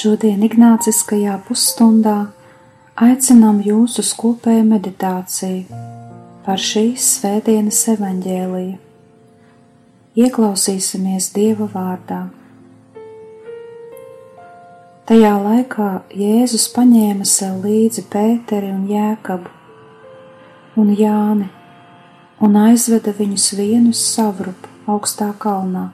Šodien 0.00 0.40
Ignāciskajā 0.46 1.34
pusstundā 1.44 2.30
aicinām 3.04 3.58
jūs 3.60 3.98
uz 4.00 4.10
kopēju 4.16 4.62
meditāciju 4.64 5.80
par 6.46 6.62
šīs 6.64 7.08
svētdienas 7.18 7.80
evaņģēliju. 7.92 8.78
Ieklausīsimies 10.24 11.26
Dieva 11.34 11.66
vārdā. 11.74 12.20
Tajā 15.10 15.32
laikā 15.44 15.88
Jēzus 16.22 16.64
paņēma 16.78 17.26
sev 17.28 17.58
līdzi 17.66 18.06
Pēteri 18.14 18.70
un 18.72 18.86
Jēkabu 18.88 20.80
un 20.80 20.94
Jāni 20.96 21.50
un 22.40 22.56
aizveda 22.62 23.12
viņus 23.20 23.50
vienus 23.60 24.00
savrupu 24.14 24.72
augstā 24.96 25.28
kalnā. 25.44 25.90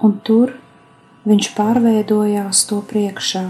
Un 0.00 0.16
tur 0.24 0.56
viņš 1.28 1.48
pārveidojās 1.56 2.64
to 2.70 2.78
priekšā, 2.88 3.44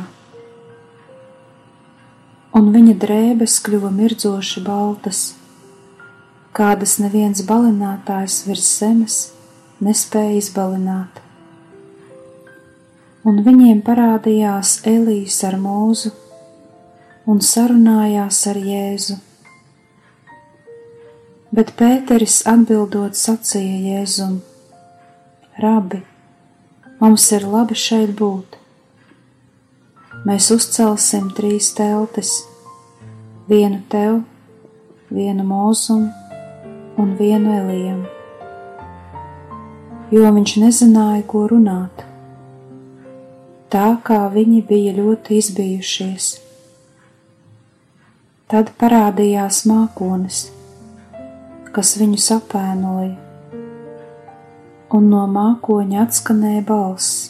un 2.58 2.70
viņa 2.74 2.94
drēbes 3.04 3.58
kļuva 3.66 3.90
mirdzoši 3.94 4.62
baltas, 4.66 5.20
kādas 6.58 6.96
neviens 6.98 7.44
balinātājs 7.46 8.40
virs 8.48 8.66
zemes 8.80 9.18
nespēja 9.84 10.40
izbalināt. 10.40 11.22
Un 13.28 13.42
viņiem 13.46 13.82
parādījās 13.86 14.78
Elīs 14.88 15.38
ar 15.46 15.58
mūzu 15.60 16.14
un 17.28 17.42
sarunājās 17.44 18.42
ar 18.50 18.58
Jēzu. 18.72 19.18
Bet 21.54 21.74
Pēteris 21.78 22.42
atbildot 22.48 23.18
sacīja 23.18 23.80
Jēzum: 23.92 24.38
Rabi! 25.62 26.04
Mums 26.98 27.28
ir 27.30 27.44
labi 27.46 27.76
šeit 27.78 28.10
būt. 28.18 28.56
Mēs 30.26 30.48
uzcelsim 30.50 31.28
trīs 31.36 31.68
teltis, 31.78 32.32
vienu 33.46 33.78
tev, 33.92 34.16
vienu 35.14 35.44
mūzumu 35.46 36.08
un 36.98 37.12
vienu 37.20 37.52
elijam, 37.54 38.00
jo 40.10 40.32
viņš 40.40 40.56
nezināja, 40.64 41.22
ko 41.30 41.44
runāt. 41.54 42.02
Tā 43.70 43.86
kā 44.02 44.18
viņi 44.34 44.64
bija 44.66 44.96
ļoti 44.98 45.38
izbijušies. 45.38 46.28
Tad 48.50 48.74
parādījās 48.82 49.62
mākonis, 49.70 50.48
kas 51.70 51.94
viņus 52.02 52.30
apēnoja 52.40 53.27
un 54.94 55.08
no 55.12 55.24
mākoņa 55.28 56.04
atskanēja 56.06 56.62
balss: 56.68 57.28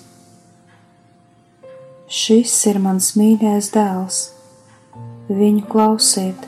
Šis 2.08 2.54
ir 2.70 2.78
mans 2.82 3.10
mīļais 3.18 3.72
dēls, 3.74 4.20
viņu 5.28 5.66
klausiet! 5.72 6.46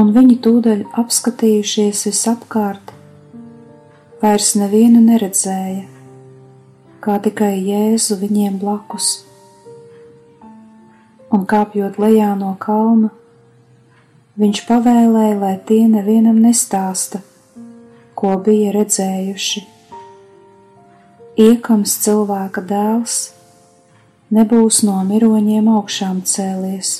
Un 0.00 0.12
viņi 0.16 0.38
tūdaļ 0.44 0.82
apskatījušies 1.02 2.06
visapkārt, 2.08 2.92
vairs 4.22 4.54
nevienu 4.56 5.02
neredzēja, 5.04 5.84
kā 7.04 7.18
tikai 7.22 7.56
Jēzu 7.58 8.16
viņiem 8.22 8.56
blakus. 8.62 9.12
Un 11.30 11.44
kāpjot 11.46 11.98
lejā 12.00 12.32
no 12.38 12.54
kalna, 12.58 13.12
viņš 14.40 14.62
pavēlēja, 14.70 15.36
lai 15.42 15.56
tie 15.68 15.84
nevienam 15.90 16.40
nestāsta 16.42 17.20
ko 18.20 18.36
bija 18.44 18.74
redzējuši. 18.76 19.62
Iekams 21.40 21.94
cilvēka 22.04 22.60
dēls 22.68 23.14
nebūs 24.36 24.82
no 24.84 24.98
miroņiem 25.08 25.70
augšām 25.72 26.20
cēlies, 26.28 26.90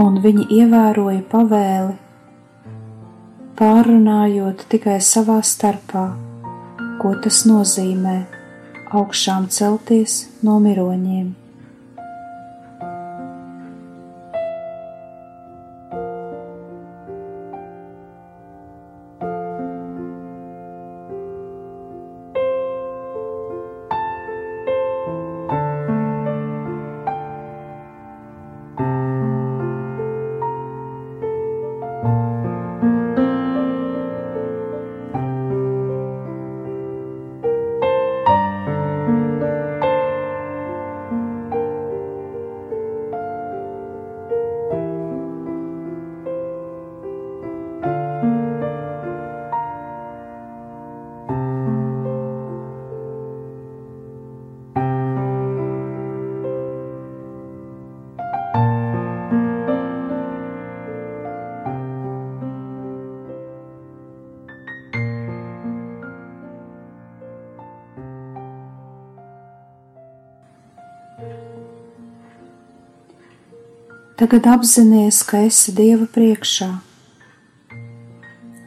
un 0.00 0.18
viņi 0.24 0.48
ievēroja 0.58 1.22
pavēli, 1.30 1.94
pārunājot 3.60 4.66
tikai 4.72 4.98
savā 5.04 5.38
starpā, 5.46 6.06
ko 7.00 7.14
tas 7.22 7.44
nozīmē 7.46 8.16
augšām 8.90 9.46
celties 9.54 10.24
no 10.42 10.58
miroņiem. 10.64 11.39
Tagad 74.20 74.44
apzināties, 74.52 75.22
ka 75.24 75.38
esi 75.46 75.72
Dieva 75.72 76.04
priekšā. 76.12 76.66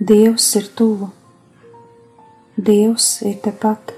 Dievs 0.02 0.47
ir 0.58 0.66
tuvu, 0.74 1.12
Dievs 2.58 3.09
ir 3.22 3.36
tepat. 3.44 3.92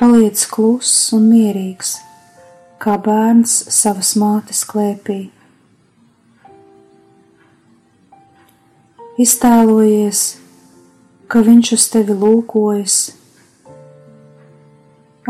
Paliec 0.00 0.40
kluss 0.54 1.12
un 1.12 1.26
mierīgs, 1.28 1.90
kā 2.80 2.94
bērns 2.96 3.58
savas 3.76 4.14
mātes 4.16 4.62
klēpī. 4.72 5.18
Iztēlojies, 9.20 10.24
ka 11.28 11.44
viņš 11.44 11.74
uz 11.76 11.86
tevi 11.92 12.16
lūkojas, 12.24 12.98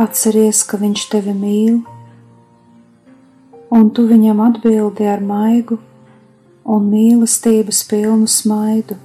atceries, 0.07 0.63
ka 0.63 0.79
viņš 0.87 1.09
tevi 1.19 1.39
mīl 1.43 1.85
un 3.71 3.91
tu 3.91 4.07
viņam 4.07 4.41
atbildi 4.45 5.07
ar 5.11 5.23
maigu 5.25 5.79
un 6.67 6.89
mīlestības 6.91 7.83
pilnu 7.91 8.27
smaidu, 8.31 8.97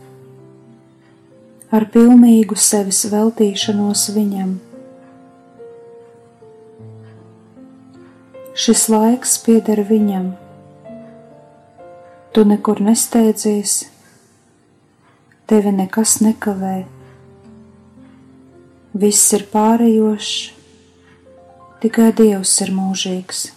ar 1.72 1.88
pilnīgu 1.94 2.58
sevis 2.58 3.04
veltīšanos 3.12 4.08
viņam. 4.16 4.58
Šis 8.62 8.88
laiks 8.92 9.38
pieder 9.46 9.80
viņam. 9.88 10.34
Tu 12.32 12.44
nekur 12.48 12.82
nesteidzies, 12.84 13.78
tevi 15.48 15.72
nekas 15.76 16.20
nekavē. 16.24 16.76
Viss 19.02 19.32
ir 19.36 19.48
pārējošs, 19.52 20.36
tikai 21.84 22.12
Dievs 22.16 22.54
ir 22.64 22.76
mūžīgs. 22.76 23.50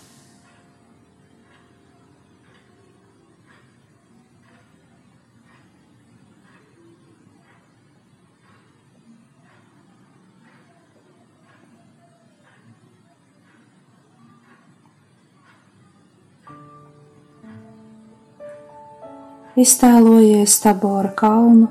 Iztēlojies 19.55 20.57
Tabora 20.65 21.13
kalnu, 21.15 21.69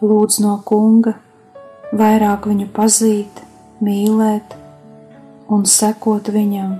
lūdz 0.00 0.38
no 0.40 0.54
kunga 0.64 1.12
vairāk 1.92 2.46
viņu 2.48 2.68
pazīt, 2.72 3.42
mīlēt 3.84 4.56
un 5.52 5.66
sekot 5.68 6.30
viņam. 6.32 6.78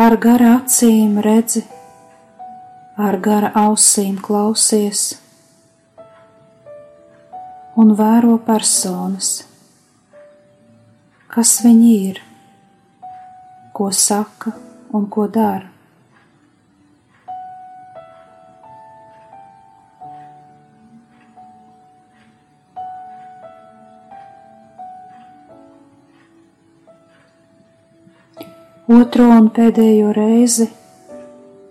Ar 0.00 0.16
gara 0.20 0.54
acīm 0.58 1.18
redzi, 1.24 1.64
ar 2.96 3.16
gara 3.24 3.52
ausīm 3.66 4.16
klausies 4.20 5.10
un 7.80 7.92
vēro 7.96 8.36
personas 8.44 9.49
kas 11.30 11.60
viņi 11.62 11.90
ir, 12.10 12.16
ko 13.72 13.90
saka 13.94 14.50
un 14.90 15.06
ko 15.06 15.28
dara. 15.30 15.68
Otro 28.90 29.28
un 29.30 29.52
pēdējo 29.54 30.10
reizi 30.16 30.66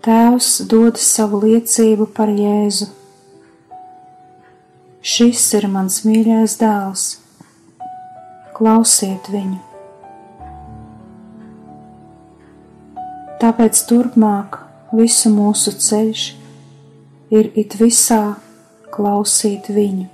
Tēvs 0.00 0.62
dod 0.64 0.96
savu 0.96 1.42
liecību 1.42 2.06
par 2.16 2.32
Jēzu. 2.32 2.88
Šis 5.04 5.50
ir 5.58 5.68
mans 5.68 6.00
mīļais 6.08 6.56
dēls 6.62 7.10
klausiet 8.60 9.30
viņu. 9.32 9.56
Tāpēc 13.40 13.78
turpmāk 13.88 14.58
visu 14.92 15.32
mūsu 15.32 15.72
ceļš 15.80 16.24
ir 17.32 17.48
it 17.56 17.78
visā 17.80 18.36
klausīt 18.92 19.72
viņu. 19.72 20.10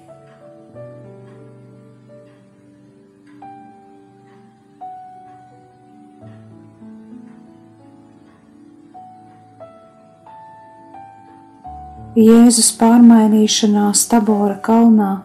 Jēzus 12.16 12.70
pārmainīšanās 12.78 14.06
Tabora 14.08 14.54
kalnā 14.64 15.16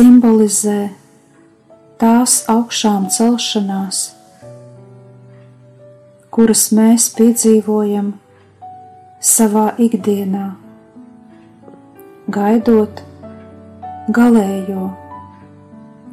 simbolizē 0.00 0.88
tās 2.00 2.34
augšām 2.48 3.02
celšanās, 3.12 3.98
kuras 6.32 6.62
mēs 6.78 7.08
piedzīvojam 7.18 8.06
savā 9.32 9.66
ikdienā, 9.86 10.46
gaidot 12.32 13.02
galējo, 14.20 14.86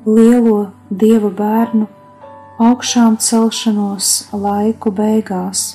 lielo 0.10 0.57
dieva 1.06 1.31
bērnu 1.39 1.88
augšām 2.68 3.16
celšanos 3.30 4.12
laiku 4.36 4.92
beigās. 5.00 5.66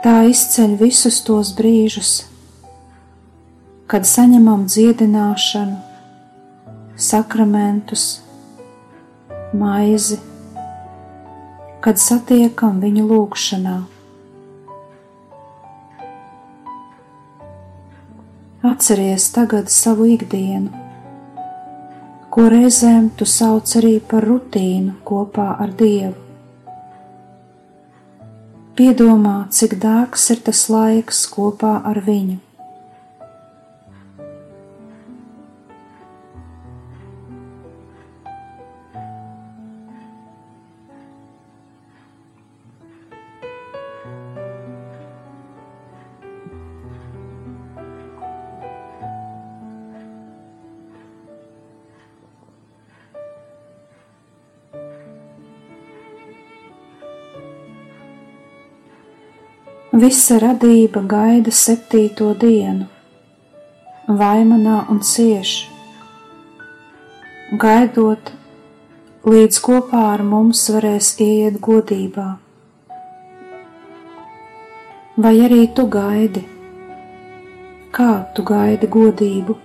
Tā 0.00 0.16
izceļ 0.32 0.80
visus 0.86 1.20
tos 1.28 1.52
brīžus, 1.60 2.29
kad 3.90 4.06
saņemam 4.06 4.68
dziedināšanu, 4.70 5.78
sakramentus, 6.94 8.02
maizi, 9.50 10.20
kad 11.82 11.98
satiekam 11.98 12.76
viņu 12.84 13.06
lūgšanā. 13.08 13.72
Atceries 18.70 19.26
tagad 19.34 19.72
savu 19.74 20.06
ikdienu, 20.12 20.70
ko 22.30 22.44
reizēm 22.54 23.08
tu 23.18 23.26
sauc 23.26 23.72
arī 23.80 23.96
par 24.12 24.28
rutīnu 24.28 25.00
kopā 25.08 25.48
ar 25.64 25.72
Dievu. 25.80 26.14
Piedomā, 28.78 29.34
cik 29.50 29.74
dārgs 29.82 30.28
ir 30.30 30.44
tas 30.46 30.62
laiks 30.70 31.24
kopā 31.34 31.72
ar 31.90 32.00
viņu. 32.06 32.38
Visa 60.00 60.36
radība 60.38 61.00
gaida 61.10 61.52
septīto 61.52 62.28
dienu, 62.42 62.84
vaimanā 64.20 64.76
un 64.92 65.00
cieš, 65.08 65.50
gaidot, 67.64 68.30
līdz 69.26 69.58
kopā 69.66 70.04
ar 70.12 70.22
mums 70.30 70.62
varēs 70.72 71.10
ieiet 71.26 71.58
godībā. 71.66 72.28
Vai 75.26 75.34
arī 75.48 75.64
tu 75.76 75.88
gaidi? 75.98 76.46
Kā 77.98 78.12
tu 78.36 78.46
gaidi 78.54 78.88
godību? 78.98 79.58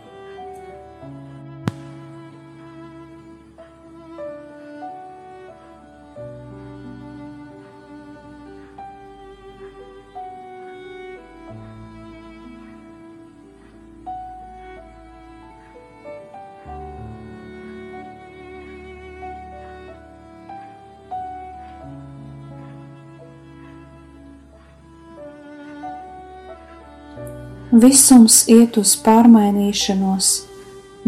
Visums 27.75 28.45
iet 28.47 28.77
uz 28.79 28.93
pārmainīšanos, 29.03 30.27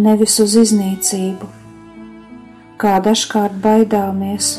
nevis 0.03 0.33
uz 0.43 0.51
iznīcību, 0.59 1.45
kā 2.81 2.95
dažkārt 3.05 3.53
baidāmies. 3.63 4.50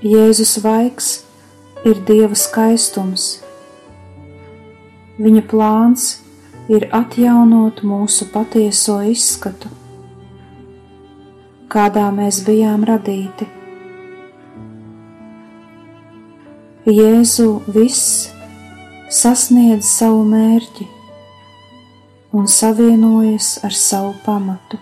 Jēzus 0.00 0.54
vaigs 0.64 1.08
ir 1.84 2.00
Dieva 2.08 2.38
skaistums. 2.38 3.26
Viņa 5.20 5.42
plāns 5.50 6.06
ir 6.72 6.86
atjaunot 6.96 7.82
mūsu 7.84 8.30
patieso 8.32 9.02
izskatu, 9.10 9.68
kādā 11.68 12.06
mēs 12.22 12.40
bijām 12.48 12.88
radīti. 12.88 13.50
Jēzu 16.88 17.50
viss 17.76 18.32
sasniedz 19.12 19.86
savu 19.86 20.24
mērķi 20.26 20.86
un 22.34 22.48
savienojas 22.50 23.56
ar 23.64 23.74
savu 23.74 24.14
pamatu. 24.24 24.80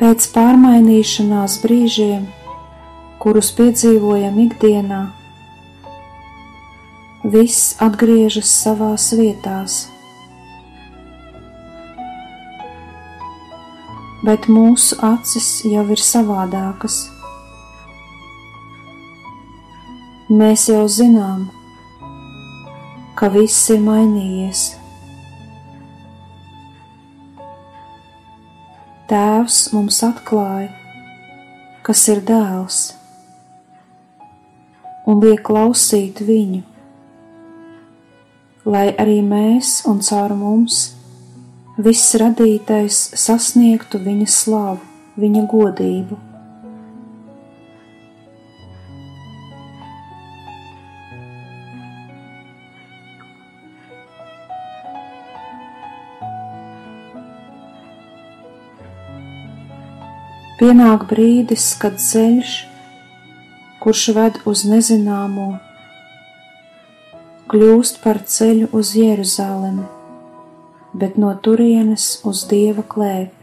Pēc 0.00 0.30
pārmainīšanās 0.32 1.58
brīžiem, 1.60 2.22
kurus 3.20 3.50
piedzīvojam 3.52 4.38
ikdienā, 4.46 5.00
viss 7.34 7.74
atgriežas 7.84 8.48
savās 8.62 9.10
vietās. 9.12 9.76
Bet 14.24 14.48
mūsu 14.48 14.96
acis 15.04 15.52
jau 15.68 15.84
ir 15.92 16.00
savādākas. 16.00 17.02
Mēs 20.32 20.68
jau 20.72 20.86
zinām, 20.88 21.50
ka 23.20 23.28
viss 23.36 23.68
ir 23.68 23.84
mainījies. 23.84 24.79
Tēvs 29.10 29.72
mums 29.74 29.96
atklāja, 30.06 30.68
kas 31.82 32.04
ir 32.12 32.20
dēls, 32.22 32.76
un 35.10 35.18
liek 35.24 35.42
klausīt 35.48 36.22
viņu, 36.22 36.60
lai 38.70 38.86
arī 38.94 39.18
mēs 39.26 39.80
un 39.90 39.98
caur 40.06 40.36
mums 40.38 40.78
viss 41.74 42.14
radītais 42.22 43.02
sasniegtu 43.18 43.98
viņa 44.06 44.30
slavu, 44.30 44.86
viņa 45.18 45.46
godību. 45.58 46.22
Pienāk 60.60 61.06
brīdis, 61.08 61.70
kad 61.80 61.94
ceļš, 61.96 62.50
kurš 63.80 64.02
ved 64.12 64.34
uz 64.50 64.66
nezināmo, 64.68 65.46
kļūst 67.48 68.02
par 68.02 68.20
ceļu 68.34 68.68
uz 68.76 68.90
Jeruzalemi, 68.92 69.86
bet 71.00 71.16
no 71.16 71.32
turienes 71.46 72.10
uz 72.28 72.42
Dieva 72.50 72.84
klēpi. 72.84 73.39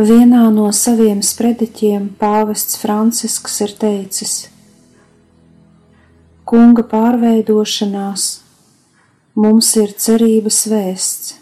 Vienā 0.00 0.46
no 0.48 0.70
saviem 0.72 1.18
sprediķiem 1.20 2.04
pāvests 2.16 2.78
Francisks 2.80 3.58
ir 3.60 3.72
teicis: 3.76 4.30
Kunga 6.48 6.84
pārveidošanās 6.88 8.22
mums 9.36 9.68
ir 9.76 9.92
cerības 10.04 10.60
vēsts. 10.72 11.34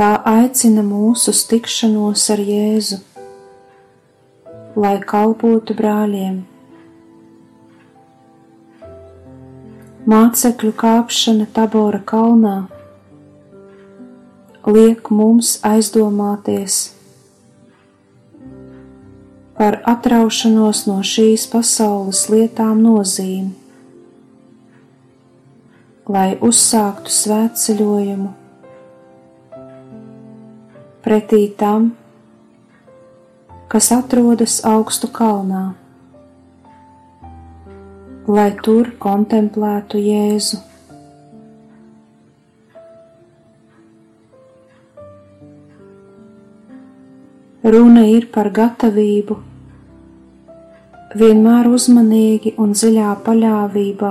Tā 0.00 0.06
aicina 0.30 0.84
mūsu 0.86 1.34
tikšanos 1.50 2.24
ar 2.32 2.40
Jēzu, 2.46 2.98
lai 4.80 4.94
kalpotu 5.12 5.76
brāļiem. 5.76 6.38
Mācekļu 10.08 10.72
kāpšana 10.84 11.50
Tabora 11.52 12.00
kalnā 12.14 12.56
liek 14.66 15.10
mums 15.14 15.56
aizdomāties 15.62 16.78
par 19.56 19.78
atraušanos 19.88 20.82
no 20.88 20.96
šīs 21.06 21.46
pasaules 21.52 22.24
lietām 22.32 22.82
nozīmi, 22.82 23.54
lai 26.10 26.34
uzsāktu 26.50 27.14
svētceļojumu 27.14 28.32
pretī 31.06 31.44
tam, 31.62 31.92
kas 33.70 33.92
atrodas 33.94 34.58
augstu 34.66 35.08
kalnā, 35.14 35.64
lai 38.26 38.50
tur 38.66 38.96
kontemplētu 38.98 40.02
Jēzu. 40.02 40.58
Runa 47.66 48.04
ir 48.06 48.28
par 48.30 48.46
gatavību, 48.54 49.34
vienmēr 51.18 51.66
uzmanīgi 51.66 52.52
un 52.62 52.76
dziļā 52.78 53.14
paļāvībā. 53.26 54.10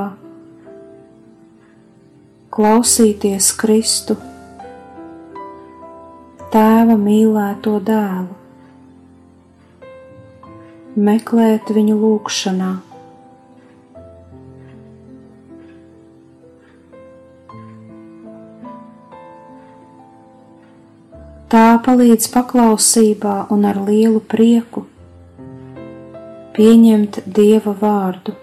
Klausīties 2.55 3.47
Kristu, 3.61 4.17
Tēva 6.51 6.97
mīlēto 6.99 7.77
dēlu, 7.91 8.35
meklēt 11.07 11.71
viņu 11.79 11.95
lūgšanā. 12.03 12.73
Tā 21.45 21.75
palīdz 21.85 22.25
paklausībā 22.33 23.35
un 23.53 23.67
ar 23.69 23.77
lielu 23.85 24.17
prieku 24.33 24.81
pieņemt 26.55 27.19
Dieva 27.35 27.75
vārdu. 27.77 28.33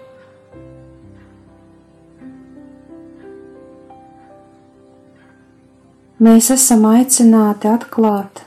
Mēs 6.23 6.47
esam 6.55 6.87
aicināti 6.87 7.67
atklāt 7.67 8.45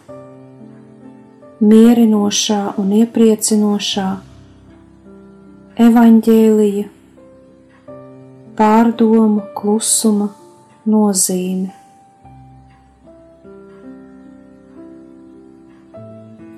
mierinošā 1.60 2.60
un 2.80 2.94
iepriecinošā 3.02 4.10
evaņģēlija 5.84 6.86
pārdomu 8.56 9.50
klusuma 9.58 10.30
nozīme. 10.88 11.85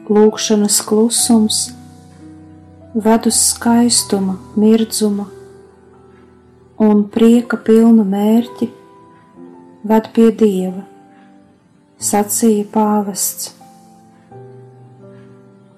Lūkšanas 0.08 0.80
klusums 0.88 1.58
ved 2.94 3.26
uz 3.28 3.36
skaistuma, 3.50 4.38
mirdzuma 4.56 5.26
un 6.80 7.02
prieka 7.12 7.58
pilnu 7.60 8.06
mērķi 8.08 8.70
ved 9.90 10.08
pie 10.16 10.30
Dieva, 10.40 10.84
sacīja 12.00 12.64
pāvests. 12.72 13.52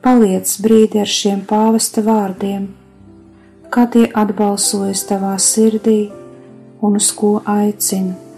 Paliec 0.00 0.54
brīdi 0.64 1.02
ar 1.02 1.10
šiem 1.10 1.42
pāvesta 1.48 2.04
vārdiem, 2.06 2.70
kā 3.72 3.88
tie 3.92 4.06
atbalsojas 4.22 5.04
tavā 5.10 5.34
sirdī 5.42 6.00
un 6.80 6.96
uz 7.00 7.10
ko 7.16 7.38
aicina. 7.44 8.29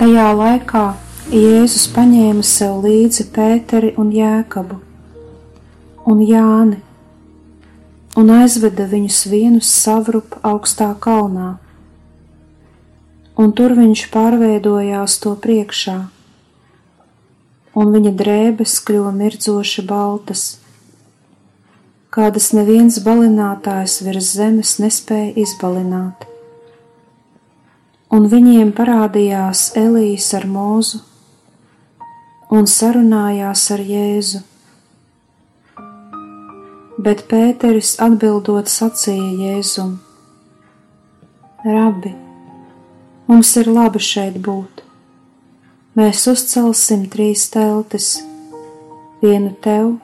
Tajā 0.00 0.30
laikā 0.32 0.82
Jēzus 1.28 1.82
paņēma 1.92 2.40
sev 2.48 2.78
līdzi 2.86 3.26
Pēteri 3.34 3.90
un 4.00 4.06
Jēkabu 4.16 4.78
un 6.08 6.22
Jāni 6.24 6.78
un 8.16 8.32
aizveda 8.32 8.86
viņus 8.88 9.18
vienus 9.28 9.68
savrup 9.68 10.38
augstā 10.40 10.88
kalnā, 11.04 11.50
un 13.36 13.52
tur 13.52 13.76
viņš 13.76 14.06
pārveidojās 14.16 15.18
to 15.20 15.34
priekšā, 15.44 15.98
un 17.76 17.92
viņa 17.98 18.14
drēbes 18.24 18.78
kļuva 18.88 19.12
mirdzoši 19.20 19.84
baltas, 19.92 20.46
kādas 22.08 22.54
neviens 22.56 23.02
balinātājs 23.04 24.00
virs 24.08 24.32
zemes 24.40 24.78
nespēja 24.80 25.36
izbalināt 25.44 26.29
un 28.10 28.26
viņiem 28.30 28.72
parādījās 28.74 29.70
Elijas 29.78 30.32
ar 30.34 30.46
mūzu 30.50 30.98
un 32.50 32.66
sarunājās 32.66 33.68
ar 33.74 33.82
Jēzu. 33.86 34.40
Bet 37.00 37.22
Pēteris 37.30 37.94
atbildot 38.02 38.68
sacīja 38.68 39.30
Jēzum: 39.44 39.94
Rabi, 41.64 42.12
mums 43.30 43.54
ir 43.62 43.70
labi 43.70 44.02
šeit 44.02 44.40
būt. 44.42 44.82
Mēs 45.96 46.26
uzcelsim 46.30 47.06
trīs 47.12 47.46
teltis, 47.50 48.10
vienu 49.22 49.54
tev, 49.62 49.94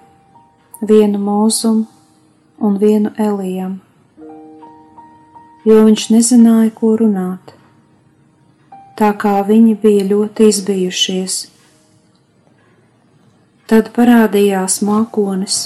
vienu 0.80 1.20
mūzum 1.22 1.84
un 2.62 2.78
vienu 2.80 3.12
Elijam, 3.18 3.76
jo 5.66 5.82
viņš 5.86 6.08
nezināja, 6.16 6.72
ko 6.74 6.96
runāt 7.02 7.55
tā 8.96 9.12
kā 9.20 9.34
viņi 9.44 9.74
bija 9.82 10.06
ļoti 10.08 10.48
izbijušies. 10.52 11.36
Tad 13.66 13.90
parādījās 13.96 14.78
mākonis, 14.86 15.56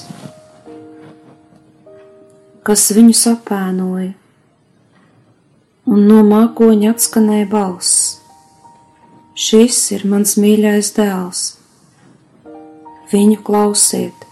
kas 2.66 2.86
viņu 2.96 3.14
sapēnoja, 3.16 4.14
un 5.90 6.06
no 6.08 6.22
mākoņa 6.26 6.94
atskanēja 6.94 7.50
balss: 7.52 8.16
Šis 9.40 9.78
ir 9.94 10.06
mans 10.10 10.34
mīļais 10.40 10.90
dēls, 10.96 11.44
viņu 13.12 13.38
klausiet! 13.46 14.26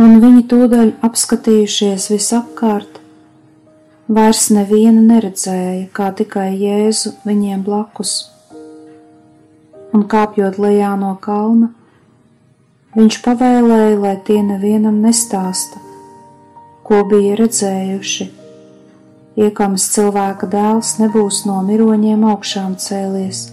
Un 0.00 0.16
viņi 0.22 0.46
tūdaļ 0.48 0.92
apskatījušies 1.06 2.06
visapkārt, 2.12 2.99
Vairs 4.10 4.48
nevienu 4.50 5.04
neredzēja, 5.06 5.84
kā 5.94 6.08
tikai 6.18 6.48
Jēzu 6.58 7.12
viņiem 7.22 7.60
blakus. 7.62 8.14
Un 9.94 10.02
kāpjot 10.10 10.58
lejā 10.58 10.96
no 10.98 11.12
kalna, 11.22 11.68
viņš 12.96 13.20
pavēlēja, 13.22 14.00
lai 14.02 14.16
tie 14.26 14.40
nevienam 14.42 14.98
nestāsta, 15.04 15.78
ko 16.82 17.04
bija 17.06 17.38
redzējuši, 17.38 18.28
iekams 19.46 19.86
cilvēka 19.94 20.50
dēls 20.58 20.96
nebūs 20.98 21.44
no 21.46 21.62
miroņiem 21.70 22.26
augšām 22.34 22.74
cēlies. 22.82 23.46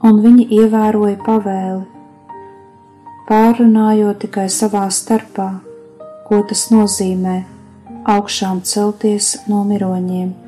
Un 0.00 0.24
viņi 0.24 0.48
ievēroja 0.64 1.20
pavēli, 1.20 1.84
pārunājot 3.28 4.24
tikai 4.24 4.48
savā 4.48 4.88
starpā, 4.88 5.50
ko 6.24 6.46
tas 6.48 6.70
nozīmē 6.72 7.42
augšām 8.04 8.60
celties 8.68 9.34
no 9.48 9.64
miroņiem. 9.64 10.43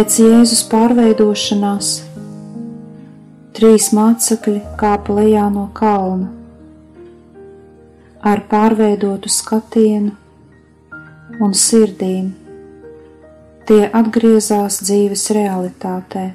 Pēc 0.00 0.14
Jēzus 0.16 0.62
pārveidošanās 0.64 1.88
trīs 3.52 3.90
mācekļi 3.92 4.62
kāpa 4.80 5.16
lejā 5.18 5.42
no 5.52 5.66
kalna 5.76 6.30
ar 8.32 8.40
pārveidotu 8.48 9.28
skatienu 9.28 10.14
un 11.44 11.52
sirdīm. 11.52 12.32
Tie 13.68 13.82
atgriezās 14.00 14.80
dzīves 14.88 15.28
realitātē. 15.36 16.26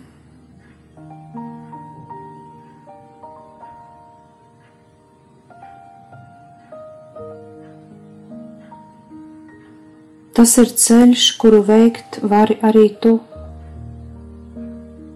Tas 10.38 10.60
ir 10.62 10.76
ceļš, 10.86 11.32
kuru 11.42 11.66
veikt 11.66 12.22
vari 12.22 12.62
arī 12.62 12.92
tu 13.02 13.22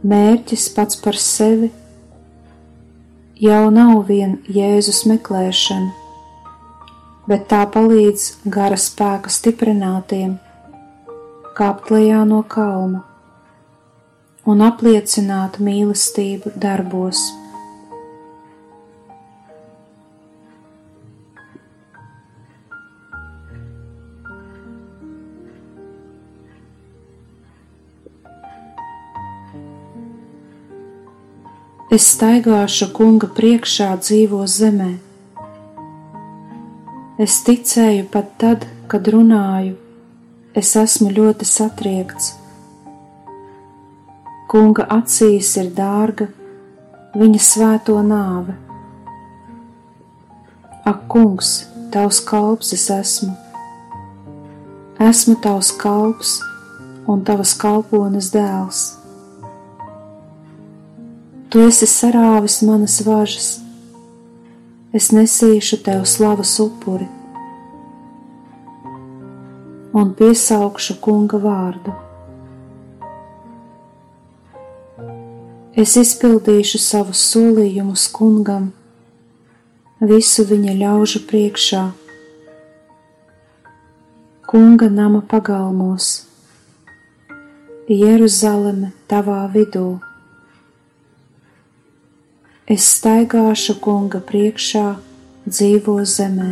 mērķis 0.04 0.70
pats 0.76 1.00
par 1.04 1.18
sevi 1.20 1.70
jau 3.40 3.70
nav 3.72 4.06
vien 4.08 4.38
Jēzus 4.48 5.06
meklēšana, 5.10 5.92
bet 7.28 7.48
tā 7.52 7.66
palīdz 7.74 8.30
gara 8.52 8.80
spēka 8.80 9.32
stiprinātiem 9.32 10.38
kāpt 11.60 11.92
lejā 11.92 12.24
no 12.28 12.42
kalna 12.48 13.04
un 14.48 14.64
apliecināt 14.64 15.60
mīlestību 15.60 16.56
darbos. 16.56 17.28
Es 31.90 32.06
staigāšu 32.14 32.92
kunga 32.94 33.28
priekšā 33.34 33.88
dzīvo 33.98 34.44
zemē. 34.46 34.90
Es 37.18 37.40
ticēju 37.48 38.04
pat 38.14 38.36
tad, 38.38 38.68
kad 38.92 39.10
runāju, 39.10 39.74
es 40.54 40.76
esmu 40.78 41.10
ļoti 41.16 41.48
satriekts. 41.50 42.36
Kunga 44.54 44.86
acīs 45.00 45.50
ir 45.62 45.74
dārga 45.74 46.30
viņa 47.18 47.42
svēto 47.48 47.98
nāve. 48.06 48.54
Ak, 50.86 51.08
kungs, 51.10 51.66
tavs 51.90 52.22
kalps 52.22 52.74
es 52.78 52.86
esmu. 52.94 53.34
Esmu 55.10 55.40
tavs 55.42 55.74
kalps 55.82 56.38
un 57.10 57.26
tavas 57.26 57.58
kalpones 57.58 58.30
dēls. 58.34 58.99
Tu 61.50 61.58
esi 61.66 61.88
sarāvis 61.90 62.60
manas 62.62 63.00
važas, 63.02 63.46
es 64.94 65.08
nesīšu 65.10 65.80
tev 65.82 66.04
slavas 66.06 66.52
upuri. 66.62 67.08
Un 69.98 70.12
piesaukšu 70.20 71.00
kunga 71.02 71.40
vārdu. 71.42 71.96
Es 75.74 75.96
izpildīšu 75.98 76.82
savus 76.84 77.24
solījumus 77.32 78.04
kungam, 78.14 78.68
visu 80.12 80.46
viņa 80.52 80.76
ļaužu 80.84 81.24
priekšā. 81.32 81.82
Kunga 84.54 84.92
nama 85.00 85.24
pagalmos, 85.34 86.12
Jeruzaleme 87.90 88.92
tavā 89.10 89.40
vidū. 89.58 89.88
Es 92.70 92.86
staigāšu 92.86 93.80
Kunga 93.82 94.20
priekšā 94.22 94.84
dzīvo 95.50 95.96
zemē. 96.06 96.50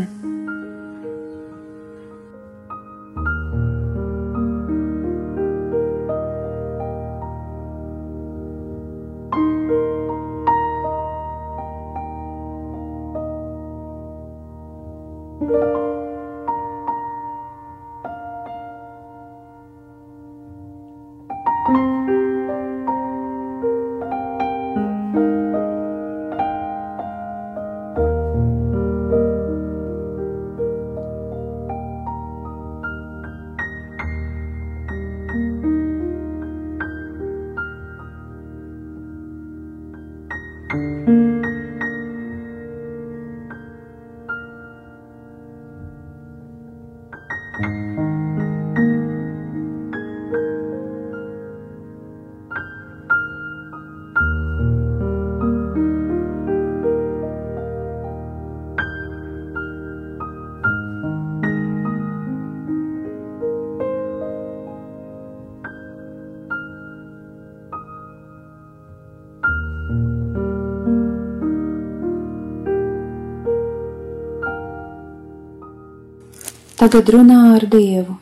Tagad 76.87 77.09
runā 77.11 77.37
ar 77.51 77.65
Dievu. 77.67 78.13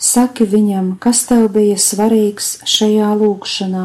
Saki 0.00 0.46
viņam, 0.48 0.86
kas 1.04 1.18
tev 1.28 1.42
bija 1.52 1.74
svarīgs 1.76 2.46
šajā 2.64 3.10
lūkšanā, 3.20 3.82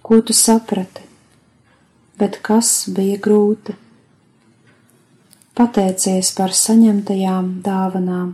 ko 0.00 0.20
tu 0.24 0.32
saprati, 0.38 1.04
bet 2.16 2.38
kas 2.48 2.70
bija 2.96 3.18
grūti. 3.20 3.74
Pateicies 5.60 6.32
par 6.38 6.56
saņemtajām 6.56 7.52
dāvanām. 7.68 8.32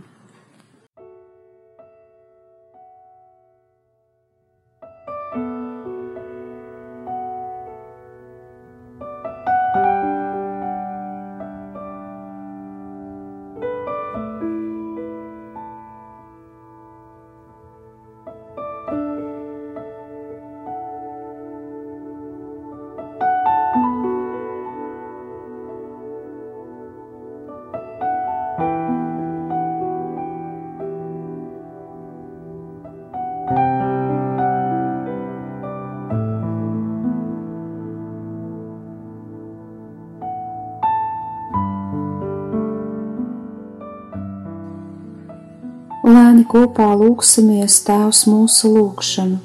Lēni 46.43 46.51
kopā 46.51 46.89
lūksimies 46.99 47.85
Tēvs 47.87 48.25
mūsu 48.27 48.67
lūgšanu. 48.73 49.37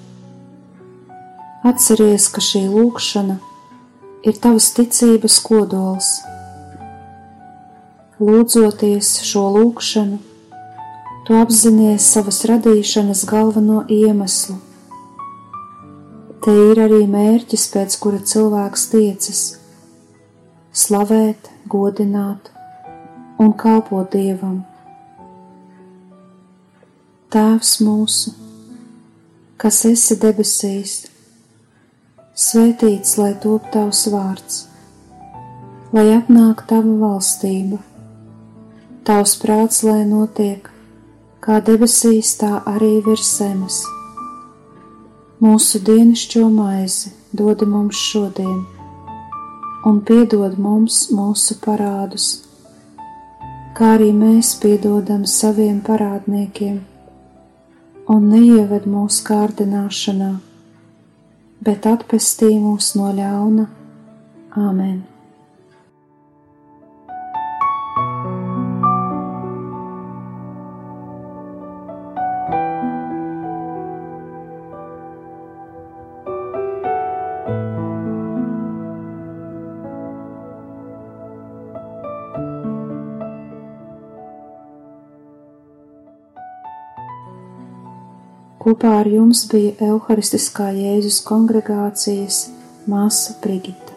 Atceries, 1.63 2.27
ka 2.27 2.41
šī 2.43 2.67
lūgšana 2.67 3.37
ir 4.27 4.35
tavas 4.43 4.73
ticības 4.75 5.39
kodols. 5.47 6.09
Lūdzoties 8.19 9.23
šo 9.23 9.45
lūgšanu, 9.55 10.19
tu 11.27 11.37
apzinājies 11.39 12.03
savas 12.03 12.43
radīšanas 12.51 13.23
galveno 13.31 13.85
iemeslu. 13.87 14.57
Te 16.43 16.51
ir 16.73 16.81
arī 16.83 17.05
mērķis, 17.07 17.69
pēc 17.77 17.95
kura 18.03 18.19
cilvēks 18.19 18.89
tiecas- 18.91 19.45
slavēt, 20.83 21.47
godināt 21.69 22.51
un 23.39 23.55
kalpot 23.55 24.11
Dievam. 24.11 24.65
Tēvs 27.29 27.75
mūsu, 27.85 28.31
kas 29.61 29.83
esi 29.85 30.15
debesīs, 30.17 30.95
svētīts 32.33 33.19
lai 33.21 33.35
top 33.43 33.67
tavs 33.75 34.01
vārds, 34.15 34.63
lai 35.93 36.07
atnāk 36.15 36.65
tava 36.73 36.95
valstība, 37.03 37.83
tavs 39.05 39.37
prāts, 39.45 39.83
lai 39.85 40.07
notiek 40.09 40.73
kā 41.45 41.61
debesīs, 41.69 42.33
tā 42.41 42.63
arī 42.73 42.95
virs 43.05 43.37
zemes. 43.37 43.85
Mūsu 45.45 45.85
dienascho 45.85 46.49
maizi 46.49 47.13
dod 47.37 47.69
mums 47.69 48.09
šodien, 48.09 48.61
un 49.85 50.01
piedod 50.01 50.57
mums 50.57 51.11
mūsu 51.13 51.61
parādus, 51.61 52.35
kā 53.77 53.99
arī 54.01 54.15
mēs 54.17 54.57
piedodam 54.65 55.29
saviem 55.29 55.83
parādniekiem 55.85 56.87
un 58.09 58.31
neieved 58.33 58.89
mūsu 58.89 59.25
kārdināšanā, 59.29 60.33
bet 61.65 61.89
atpestī 61.91 62.55
mūs 62.57 62.95
no 62.97 63.13
ļauna. 63.13 63.69
Āmen! 64.59 65.18
Kopā 88.69 88.89
ar 89.01 89.09
jums 89.09 89.47
bija 89.49 89.87
Euharistiskā 89.87 90.67
Jēzus 90.77 91.23
kongregācijas 91.25 92.43
māsa 92.93 93.33
Brigita. 93.41 93.88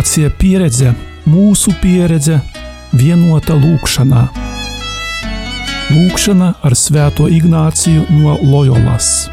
Ignācija 0.00 0.30
pieredze, 0.32 0.90
mūsu 1.28 1.74
pieredze, 1.82 2.38
vienota 2.96 3.52
lūkšanā. 3.52 4.22
Lūkšana 5.90 6.48
ar 6.64 6.76
Svēto 6.82 7.26
Ignāciju 7.28 8.06
no 8.08 8.38
Loyolas. 8.40 9.28